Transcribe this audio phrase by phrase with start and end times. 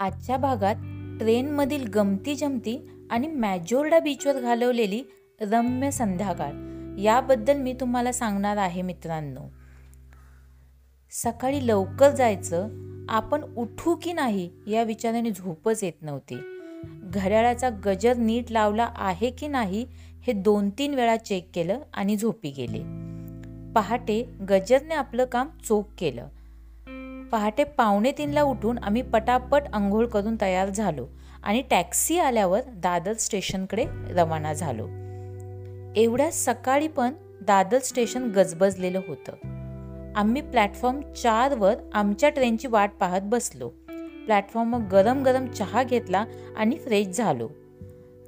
[0.00, 0.74] आजच्या भागात
[1.20, 5.02] ट्रेनमधील गमती जमती आणि मॅजोर्डा बीचवर घालवलेली
[5.40, 6.52] रम्य संध्याकाळ.
[7.00, 9.40] याबद्दल मी तुम्हाला सांगणार आहे मित्रांनो.
[11.10, 12.68] सकाळी लवकर जायचं
[13.08, 16.40] आपण उठू की नाही या विचाराने झोपच येत नव्हती.
[17.02, 19.86] घड्याळाचा गजर नीट लावला आहे की नाही
[20.22, 22.82] हे दोन तीन वेळा चेक केलं आणि झोपी गेले.
[23.72, 26.28] पहाटे गजरने आपलं काम चोख केलं.
[27.32, 31.06] पहाटे पावणे तीनला उठून आम्ही पटापट आंघोळ करून तयार झालो
[31.42, 34.86] आणि टॅक्सी आल्यावर दादर स्टेशनकडे रवाना झालो.
[35.96, 37.10] एवढ्या सकाळी पण
[37.42, 39.32] दादर स्टेशन गजबजलेलं होतं.
[40.16, 43.68] आम्ही प्लॅटफॉर्म चारवर आमच्या ट्रेनची वाट पाहत बसलो.
[44.26, 46.24] प्लॅटफॉर्मवर गरम गरम चहा घेतला
[46.56, 47.48] आणि फ्रेश झालो.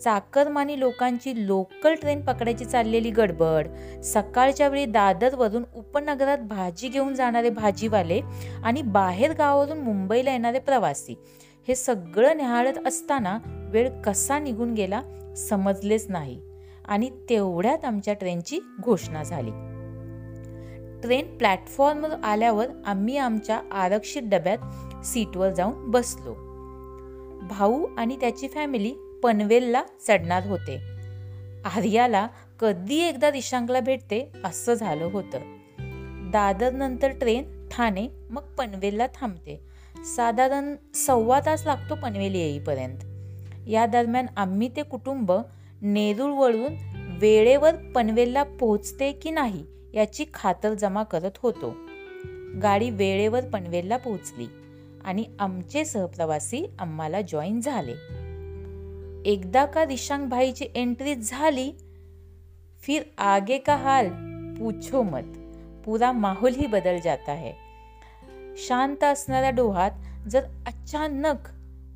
[0.00, 3.66] चाकरमानी लोकांची लोकल ट्रेन पकडायची चाललेली गडबड.
[4.00, 8.20] सकाळच्या वेळी दादरवरून उपनगरात भाजी घेऊन जाणारे भाजीवाले
[8.64, 11.18] आणि बाहेर गावावरून मुंबईला येणारे प्रवासी.
[11.68, 13.38] हे सगळं निहाळत असताना
[13.70, 15.02] वेळ कसा निघून गेला
[15.36, 16.40] समजलेच नाही.
[16.88, 19.50] आणि तेवढ्यात आमच्या ट्रेनची घोषणा झाली.
[21.02, 24.58] ट्रेन प्लॅटफॉर्मवर आल्यावर आम्ही आमच्या आरक्षित डब्यात
[25.06, 26.34] सीटवर जाऊन बसलो.
[27.50, 30.76] भाऊ आणि त्याची फॅमिली पनवेलला चढणार होते.
[31.64, 32.28] आर्याला
[32.60, 35.38] कधी एकदा दिशांकला भेटते असं झालं होतं.
[36.30, 39.60] दादर नंतर ट्रेन ठाणे मग पनवेलला थांबते.
[40.16, 42.98] साधारण सव्वा तास लागतो पनवेल येईपर्यंत.
[43.68, 45.32] या दरम्यान आम्ही ते कुटुंब
[45.82, 46.74] नेरूळ वळून
[47.20, 51.74] वेळेवर पनवेलला पोहोचते की नाही याची खातर जमा करत होतो.
[52.62, 54.46] गाडी वेळेवर पनवेलला पोहोचली
[55.04, 58.19] आणि आमचे सहप्रवासी आम्हाला जॉईन झाले.
[59.24, 61.72] एकदा का दिशांग भाईची एंट्री झाली
[62.82, 64.08] फिर आगे का हाल?
[64.58, 65.22] पूछो मत.
[65.84, 67.52] पुरा माहोल ही बदल जाता है.
[68.56, 69.90] शांत असणाऱ्या डोहात
[70.30, 71.36] जर अचानक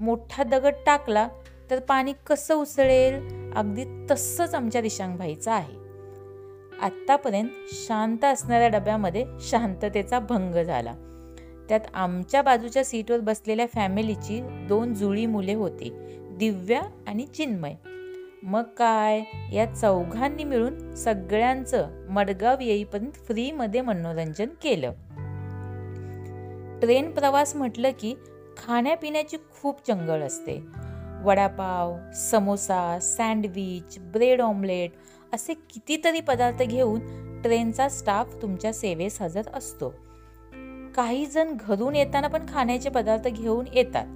[0.00, 1.28] मोठा दगड टाकला
[1.70, 3.14] तर पाणी कसं उसळेल?
[3.56, 5.80] अगदी तसंच आमच्या दिशांगभाईचं आहे.
[6.82, 10.94] आत्तापर्यंत शांत असणाऱ्या डब्यामध्ये शांततेचा भंग झाला.
[11.68, 16.16] त्यात आमच्या बाजूच्या सीटवर बसलेल्या फॅमिलीची दोन जुळी मुले होती.
[16.40, 17.74] दिव्या आणि चिन्मय.
[18.42, 19.22] मग काय?
[19.52, 24.92] या चौघांनी मिळून सगळ्यांचं मडगाव येईपर्यंत फ्रीमध्ये मनोरंजन केलं.
[26.80, 28.14] ट्रेन प्रवास म्हटलं की
[28.58, 30.62] खाण्यापिण्याची खूप चंगळ असते.
[31.22, 34.90] Vada pav samosa sandwich bread omelette
[35.32, 37.00] असे कितीतरी पदार्थ घेऊन
[37.42, 39.94] ट्रेनचा स्टाफ तुमच्या सेवेस हजर असतो.
[40.94, 44.06] काही जण घरून येताना पण खाण्याचे पदार्थ घेऊन येतात.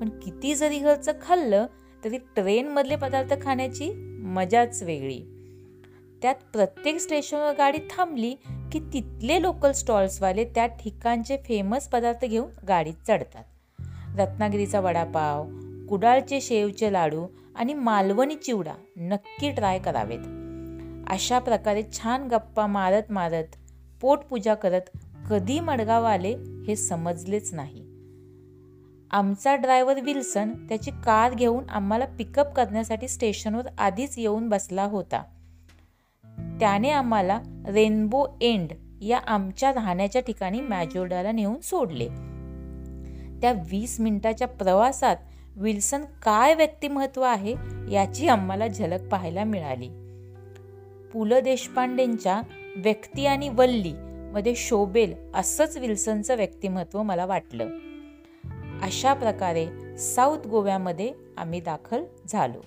[0.00, 1.66] पण किती जरी घरचं खाल्लं
[2.04, 3.90] तरी ट्रेनमधले पदार्थ खाण्याची
[4.22, 5.18] मजाच वेगळी.
[6.22, 8.34] त्यात प्रत्येक स्टेशनवर गाडी थांबली
[8.72, 13.44] की तिथले लोकल स्टॉल्सवाले त्या ठिकाणचे फेमस पदार्थ घेऊन गाडीत चढतात.
[14.18, 15.46] रत्नागिरीचा वडापाव
[15.86, 20.20] कुडाळचे शेवचे लाडू आणि मालवणी चिवडा नक्की ट्राय करावेत.
[21.10, 23.56] अशा प्रकारे छान गप्पा मारत मारत
[24.00, 24.98] पोटपूजा करत
[25.30, 26.34] कधी मडगाव आले
[26.66, 27.79] हे समजलेच नाही.
[29.10, 35.22] आमचा ड्रायव्हर विल्सन त्याची कार घेऊन आम्हाला पिकअप करण्यासाठी स्टेशनवर आधीच येऊन बसला होता.
[36.60, 42.08] त्याने आम्हाला रेनबो एंड या आमच्या राहण्याच्या ठिकाणी मॅजोर्डाला नेऊन सोडले.
[43.40, 45.16] त्या वीस मिनिटाच्या प्रवासात
[45.56, 47.54] विल्सन काय व्यक्तिमत्व आहे
[47.92, 49.88] याची आम्हाला झलक पाहायला मिळाली.
[51.12, 52.42] पु ल देशपांडेंच्या
[52.76, 53.92] व्यक्ती आणि वल्ली
[54.32, 57.68] मध्ये शोभेल असंच विल्सनचं व्यक्तिमत्व मला वाटलं.
[58.82, 62.64] अशा प्रकारे साऊथ गोव्यामध्ये आम्ही दाखल झालो.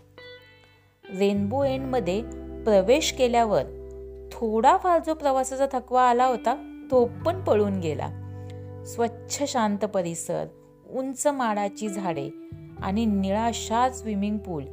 [1.20, 2.22] रेनबो एंडमध्ये
[2.64, 3.64] प्रवेश केल्यावर
[4.32, 8.08] थोडाफार जो प्रवासाचा थकवा आला होता तो पण पळून गेला.
[8.88, 10.46] स्वच्छ शांत परिसर
[10.90, 12.30] उंच माडाची झाडे
[12.82, 14.64] आणि निळाशार स्विमिंग पूल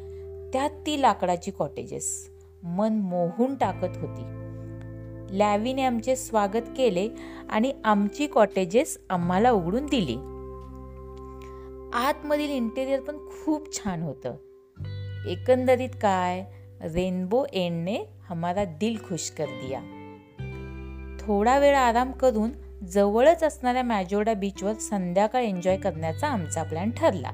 [0.53, 2.31] त्यात ती लाकडाची कॉटेजेस.
[2.63, 4.23] मन मोहून टाकत होती.
[5.39, 7.09] लॅवीने आमचे स्वागत केले
[7.51, 10.17] आणि आमची कॉटेजेस आम्हाला उघडून दिली.
[11.93, 14.31] आतमधील इंटेरियर पण खूप छान होतं.
[15.27, 16.45] एकंदरीत काय?
[16.81, 17.99] रेनबो एंडने
[18.29, 19.81] हमारा दिल खुश कर दिया.
[21.21, 22.51] थोडा वेळ आराम करून
[22.87, 27.31] जवळच असणाऱ्या मॅजोर्डा बीचवर संध्याकाळ एन्जॉय करण्याचा आमचा प्लॅन ठरला.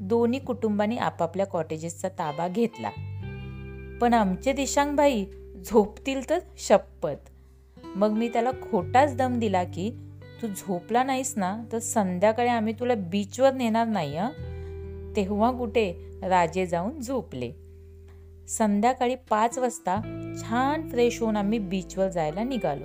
[0.00, 2.90] दोन्ही कुटुंबांनी आपापल्या कॉटेजेसचा ताबा घेतला.
[4.00, 5.24] पण आमचे दिशांगभाई
[5.66, 7.30] झोपतील तर शपथ.
[7.84, 10.07] मग मी त्याला खोटाच दम दिला की
[10.42, 14.28] तू झोपला नाहीस ना तर संध्याकाळी आम्ही तुला बीचवर नेणार नाही हं?
[15.16, 16.18] तेव्हा कुठे?
[16.22, 17.52] राजे जाऊन झोपले.
[18.48, 19.96] संध्याकाळी पाच वाजता
[20.40, 22.84] छान फ्रेश होऊन आम्ही बीचवर जायला निघालो.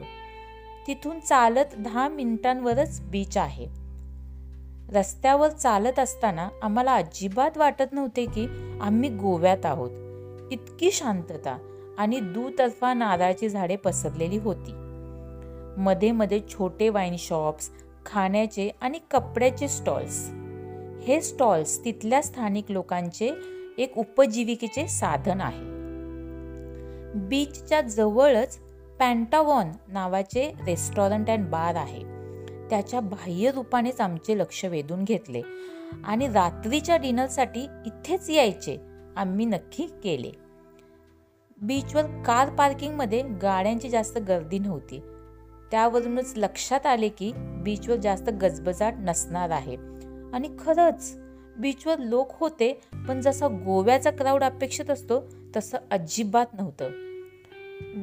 [0.88, 3.68] तिथून चालत दहा मिनिटांवरच बीच आहे.
[4.94, 8.48] रस्त्यावर चालत असताना आम्हाला अजिबात वाटत नव्हते की
[8.82, 9.92] आम्ही गोव्यात आहोत.
[10.52, 11.58] इतकी शांतता
[11.98, 14.83] आणि दुतर्फा नारळाची झाडे पसरलेली होती.
[15.78, 17.70] मध्ये मध्ये छोटे वाईन शॉप्स
[18.06, 20.30] खाण्याचे आणि कपड्याचे स्टॉल्स
[21.08, 23.32] हे स्टॉल्स तिथल्या स्थानिक लोकांचे
[23.78, 25.72] एक उपजीविकेचे साधन आहे.
[27.16, 28.58] बीचच्या जवळच
[29.00, 32.04] पॅन्टावॉन नावाचे रेस्टॉरंट अँड बार आहे.
[32.70, 35.42] त्याच्या बाह्य रूपानेच आमचे लक्ष वेधून घेतले
[36.04, 38.78] आणि रात्रीच्या डिनरसाठी इथेच यायचे
[39.18, 40.32] आम्ही नक्की केले.
[41.62, 45.02] बीचवर कार पार्किंगमध्ये गाड्यांची जास्त गर्दी नव्हती.
[45.74, 49.76] त्यावरूनच लक्षात आले की बीचवर जास्त गजबजाट नसणार आहे.
[50.34, 51.18] आणि खरंच
[51.58, 56.90] बीचवर लोक होते पण जसा गोव्याचा क्राऊड अपेक्षित असतो तसं अजिबात नव्हतं.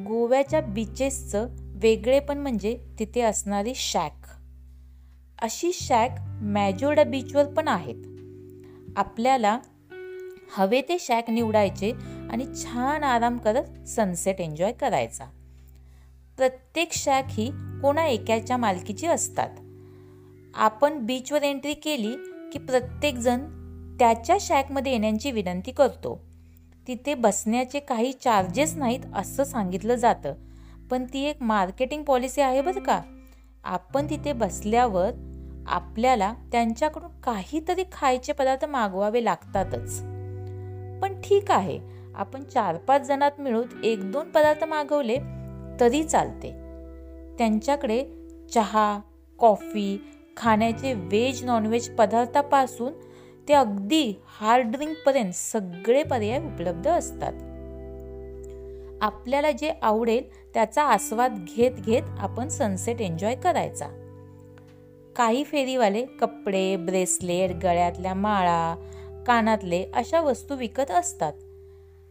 [0.07, 4.27] गोव्याच्या बीचेसचं वेगळेपण म्हणजे तिथे असणारी शॅक
[5.41, 8.05] अशी शॅक मॅजोर्डा बीचवर पण आहेत.
[8.97, 9.59] आपल्याला
[10.57, 11.91] हवे ते शॅक निवडायचे
[12.31, 15.25] आणि छान आराम करत सनसेट एन्जॉय करायचा.
[16.41, 17.51] प्रत्येक शॅक ही
[17.81, 19.49] कोणा एकाच्या मालकीची असतात.
[20.55, 22.15] आपण बीचवर एंट्री केली
[22.53, 23.39] की प्रत्येकजण
[23.99, 26.21] त्याच्या शॅकमध्ये येण्याची विनंती करतो.
[26.87, 30.33] तिथे बसण्याचे काही चार्जेस नाहीत असं सांगितलं जातं.
[30.91, 33.01] पण ती एक मार्केटिंग पॉलिसी आहे बरं का.
[33.63, 35.11] आपण तिथे बसल्यावर
[35.67, 39.99] आपल्याला त्यांच्याकडून काहीतरी खायचे पदार्थ मागवावे लागतातच.
[41.01, 41.79] पण ठीक आहे.
[42.15, 45.40] आपण चार पाच जणात मिळून एक दोन पदार्थ मागवले
[45.81, 46.51] तरी चालते.
[47.37, 48.05] त्यांच्याकडे
[48.53, 48.99] चहा
[49.39, 50.01] कॉफी
[50.37, 52.93] खाण्याचे व्हेज नॉनव्हेज पदार्थापासून
[53.47, 57.33] ते अगदी हार्ड ड्रिंकपर्यंत सगळे पर्याय उपलब्ध असतात.
[59.01, 63.87] आपल्याला जे आवडेल त्याचा आस्वाद घेत घेत आपण सनसेट एन्जॉय करायचा.
[65.15, 68.75] काही फेरीवाले कपडे ब्रेसलेट गळ्यातल्या माळा
[69.27, 71.33] कानातले अशा वस्तू विकत असतात.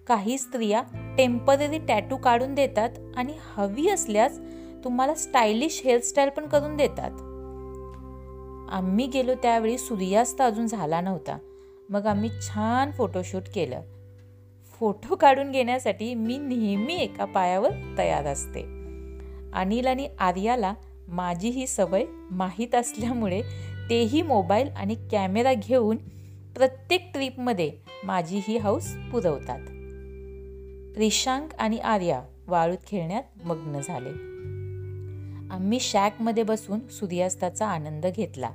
[0.06, 0.82] काही स्त्रिया
[1.20, 4.38] टेंपररी टॅटू काढून देतात आणि हवी असल्यास
[4.84, 7.10] तुम्हाला स्टायलिश हेअरस्टाईल पण करून देतात.
[8.72, 11.38] आम्ही गेलो त्यावेळी सूर्यास्त अजून झाला नव्हता.
[11.88, 13.80] मग आम्ही छान फोटोशूट केलं.
[14.80, 18.60] फोटो काढून घेण्यासाठी मी नेहमी एका पायावर तयार असते.
[19.54, 20.74] अनिल आणि आर्याला
[21.08, 23.42] माझी ही सवय माहीत असल्यामुळे
[23.90, 25.96] तेही मोबाईल आणि कॅमेरा घेऊन
[26.56, 27.72] प्रत्येक ट्रिपमध्ये
[28.04, 29.60] माझी ही हाऊस पुरवतात.
[30.96, 34.10] रिशांक आणि आर्या वाळूत खेळण्यात मग्न झाले.
[35.54, 38.50] आम्ही शॅकमध्ये बसून सूर्यास्ताचा आनंद घेतला.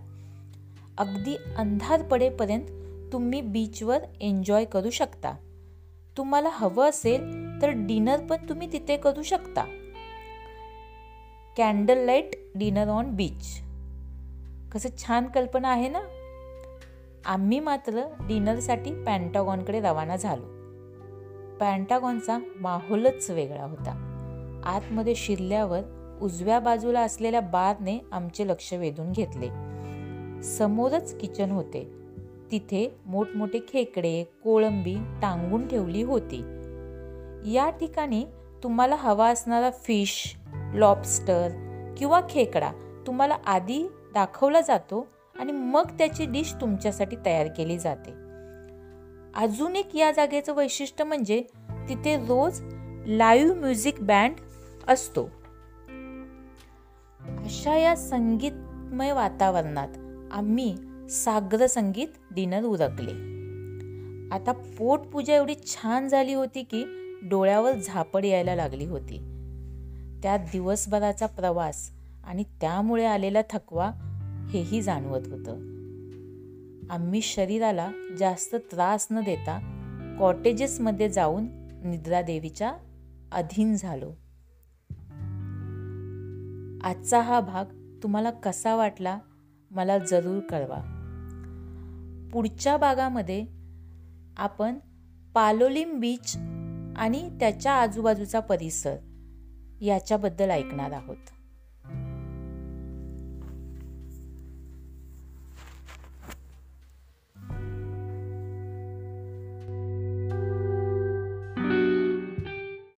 [0.98, 2.66] अगदी अंधार पडेपर्यंत
[3.14, 5.36] तुम्ही बीचवर एन्जॉय करू शकता.
[6.18, 7.22] तुम्हाला हवं असेल
[7.62, 9.64] तर डिनर पण तुम्ही तिथे करू शकता.
[11.58, 13.62] Candle light dinner on beach
[14.72, 16.00] कसं छान कल्पना आहे ना?
[17.26, 20.55] आम्ही मात्र डिनरसाठी पॅन्टागॉनकडे रवाना झालो.
[21.60, 24.02] पॅन्टागॉनचा माहोलच वेगळा होता.
[24.66, 25.80] आतमध्ये शिरल्यावर
[26.22, 29.48] उजव्या बाजूला असलेल्या बारने आमचे लक्ष वेधून घेतले.
[30.44, 31.92] समोरच किचन होते.
[32.52, 36.40] तिथे मोठमोठे खेकडे कोळंबी टांगून ठेवली होती.
[37.54, 38.26] या ठिकाणी
[38.64, 40.36] तुम्हाला हवा असणारा फिश
[40.74, 41.50] लॉबस्टर
[41.98, 42.72] किंवा खेकडा
[43.08, 43.84] तुम्हाला आधी
[44.14, 45.08] दाखवला जातो
[45.40, 48.25] आणि मग त्याची डिश तुमच्यासाठी तयार केली जाते.
[49.36, 51.44] अजून एक या जागेचं वैशिष्ट्य म्हणजे
[51.90, 52.62] तिथे रोज
[53.08, 54.34] लाईव्ह म्युझिक बँड
[54.88, 55.30] असतो.
[57.20, 59.88] अशा या संगीतमय वातावरणात
[60.32, 60.76] आम्ही
[61.10, 63.12] सागर संगीत डिनर उरकले.
[64.36, 66.86] आता पोटपूजा एवढी छान झाली होती की
[67.24, 69.18] डोळ्यावर झापड यायला लागली होती.
[70.24, 71.92] त्या दिवसभराचा प्रवास
[72.24, 73.92] आणि त्यामुळे आलेला थकवा
[74.50, 75.75] हेही जाणवत होतं.
[76.90, 79.60] आम्ही शरीराला जास्त त्रास न देता
[80.20, 81.48] कॉटेजेसमध्ये जाऊन
[81.84, 82.74] निद्रादेवीच्या
[83.32, 84.10] अधीन झालो.
[86.88, 87.66] आजचा हा भाग
[88.04, 89.20] तुम्हाला कसा वाटला
[89.72, 90.80] मला जरूर कळवा.
[92.34, 93.46] पुढच्या भागामध्ये
[94.38, 94.80] आपण
[95.34, 96.38] पालोलिम बीच
[96.98, 98.96] आणि त्याच्या आजूबाजूचा परिसर
[99.82, 101.35] याच्याबद्दल ऐकणार आहोत.